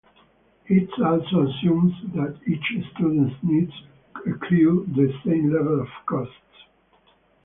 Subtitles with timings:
[0.65, 3.71] It also assumes that each student's needs
[4.25, 6.65] accrue the same level of costs.